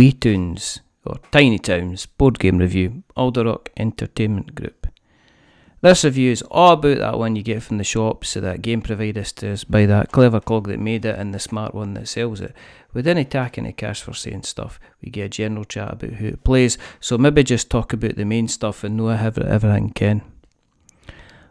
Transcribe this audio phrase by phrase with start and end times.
[0.00, 4.86] Wee Tunes, or Tiny Towns, board game review, Alderac Entertainment Group.
[5.82, 8.80] This review is all about that one you get from the shops, so that game
[8.80, 12.08] providers to us by that clever cog that made it and the smart one that
[12.08, 12.56] sells it.
[12.94, 16.28] We didn't tack any cash for saying stuff, we get a general chat about who
[16.28, 20.22] it plays, so maybe just talk about the main stuff and know everything can.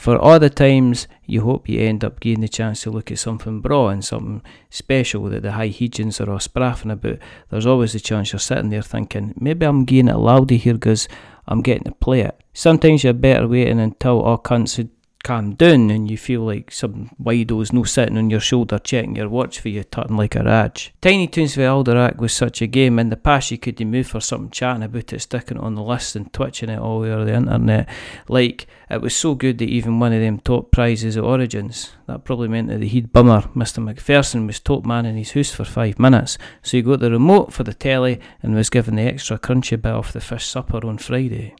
[0.00, 3.18] For all the times you hope you end up getting the chance to look at
[3.18, 7.18] something braw and something special that the high hegians are all spraffing about,
[7.50, 11.06] there's always the chance you're sitting there thinking, maybe I'm getting it loudy here because
[11.46, 12.42] I'm getting to play it.
[12.54, 14.78] Sometimes you're better waiting until all cunts
[15.22, 19.28] calm down and you feel like some wido's no sitting on your shoulder checking your
[19.28, 20.92] watch for you tutting like a raj.
[21.00, 22.98] Tiny Toons for Alderac was such a game.
[22.98, 25.82] In the past you could move for something chatting about it, sticking it on the
[25.82, 27.88] list and twitching it all over the internet.
[28.28, 31.92] Like it was so good that even one of them top prizes at Origins.
[32.06, 33.82] That probably meant that the head bummer, Mr.
[33.82, 36.38] McPherson, was top man in his house for five minutes.
[36.62, 39.92] So he got the remote for the telly and was given the extra crunchy bit
[39.92, 41.54] off the fish supper on Friday.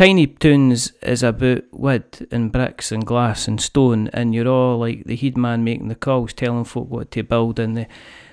[0.00, 5.04] Tiny Toons is about wood and bricks and glass and stone, and you're all like
[5.04, 7.86] the head man making the calls, telling folk what to build, and they,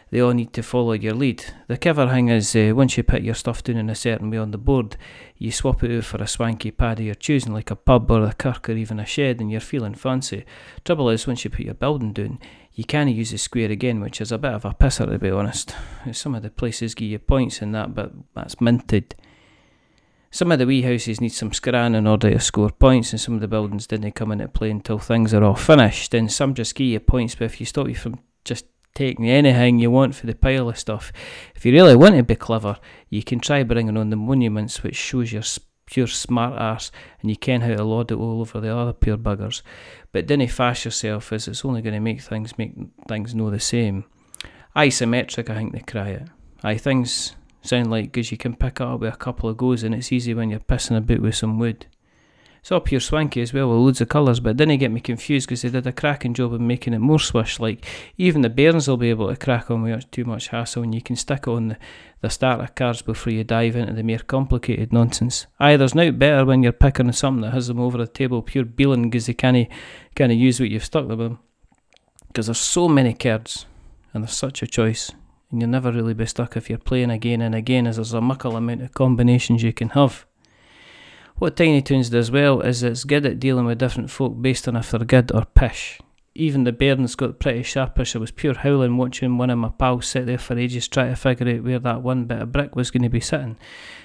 [0.09, 1.43] they all need to follow your lead.
[1.67, 4.37] The clever thing is, uh, once you put your stuff down in a certain way
[4.37, 4.95] on the board,
[5.37, 8.23] you swap it out for a swanky pad of your choosing, like a pub or
[8.23, 10.45] a kirk or even a shed, and you're feeling fancy.
[10.85, 12.39] Trouble is, once you put your building down,
[12.75, 15.31] you can't use the square again, which is a bit of a pisser to be
[15.31, 15.75] honest.
[16.13, 19.15] Some of the places give you points in that, but that's minted.
[20.29, 23.35] Some of the wee houses need some scran in order to score points, and some
[23.35, 26.13] of the buildings didn't come into play until things are all finished.
[26.13, 29.79] And some just give you points, but if you stop you from just taking anything
[29.79, 31.13] you want for the pile of stuff,
[31.55, 32.77] if you really want to be clever,
[33.09, 35.43] you can try bringing on the monuments, which shows your
[35.85, 39.17] pure smart ass, and you can how to lord it all over the other pure
[39.17, 39.61] buggers.
[40.11, 42.73] But didn't fash yourself, as it's only going to make things make
[43.07, 44.03] things no the same.
[44.75, 46.27] Isometric, I think they cry it.
[46.63, 47.36] Aye, things
[47.67, 50.11] sound like because you can pick it up with a couple of goes and it's
[50.11, 51.85] easy when you're pissing about with some wood.
[52.67, 55.47] It's all pure swanky as well with loads of colours, but didn't get me confused
[55.47, 57.61] because they did a cracking job of making it more swish.
[57.61, 57.85] Like
[58.17, 61.01] even the bairns will be able to crack on without too much hassle, and you
[61.01, 61.77] can stick it on the,
[62.19, 65.47] the starter cards before you dive into the more complicated nonsense.
[65.61, 68.65] Aye, there's no better when you're picking something that has them over the table pure
[68.65, 69.69] beeling because they can't
[70.17, 71.37] use what you've stuck them in.
[72.27, 73.65] Because there's so many cards,
[74.13, 75.11] and there's such a choice
[75.51, 78.21] and you'll never really be stuck if you're playing again and again, as there's a
[78.21, 80.25] muckle amount of combinations you can have.
[81.37, 84.75] What Tiny Toons does well is it's good at dealing with different folk based on
[84.75, 85.99] if they're good or pish.
[86.33, 88.15] Even the bairns got pretty sharpish.
[88.15, 91.15] I was pure howling watching one of my pals sit there for ages trying to
[91.15, 93.57] figure out where that one bit of brick was going to be sitting.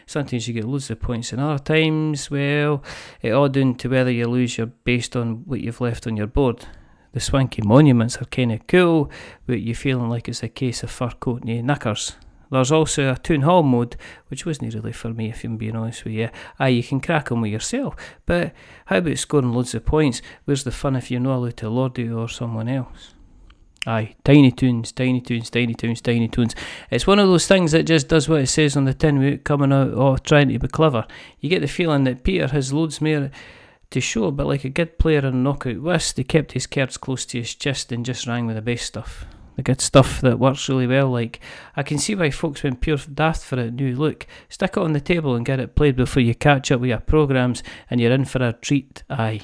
[0.06, 2.82] Sometimes you get loads of points, and other times, well,
[3.20, 6.26] it all down to whether you lose your based on what you've left on your
[6.26, 6.66] board.
[7.12, 9.10] The swanky monuments are kind of cool,
[9.46, 12.16] but you're feeling like it's a case of fur coat and knickers.
[12.50, 13.96] There's also a town hall mode,
[14.28, 16.28] which wasn't really for me, if I'm being honest with you.
[16.58, 17.96] Aye, you can crack on with yourself,
[18.26, 18.52] but
[18.86, 20.20] how about scoring loads of points?
[20.44, 23.14] Where's the fun if you're not allowed to lord it or someone else?
[23.86, 26.54] Aye, Tiny Toons, Tiny Toons, Tiny Toons, Tiny Toons.
[26.90, 29.44] It's one of those things that just does what it says on the tin without
[29.44, 31.06] coming out or trying to be clever.
[31.40, 33.30] You get the feeling that Peter has loads more
[33.92, 37.24] to show, but like a good player in knockout whist, he kept his cards close
[37.26, 39.26] to his chest and just rang with the best stuff.
[39.56, 41.10] The good stuff that works really well.
[41.10, 41.38] Like,
[41.76, 44.94] I can see why folks went pure daft for a New look, stick it on
[44.94, 48.12] the table and get it played before you catch up with your programs, and you're
[48.12, 49.02] in for a treat.
[49.10, 49.42] Aye.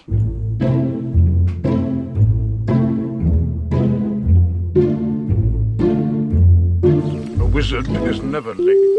[7.38, 8.99] A wizard is never linked.